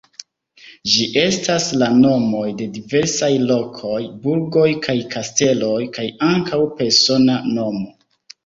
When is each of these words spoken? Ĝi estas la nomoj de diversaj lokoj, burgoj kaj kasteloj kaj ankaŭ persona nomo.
Ĝi 0.93 1.03
estas 1.23 1.67
la 1.81 1.89
nomoj 1.97 2.47
de 2.61 2.67
diversaj 2.77 3.29
lokoj, 3.51 4.01
burgoj 4.25 4.67
kaj 4.87 4.97
kasteloj 5.13 5.79
kaj 5.99 6.07
ankaŭ 6.33 6.63
persona 6.81 7.39
nomo. 7.53 7.87